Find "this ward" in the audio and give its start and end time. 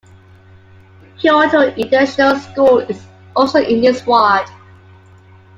3.81-4.47